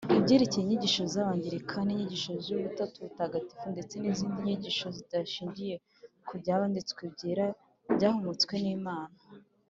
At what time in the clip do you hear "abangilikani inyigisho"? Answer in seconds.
1.21-2.29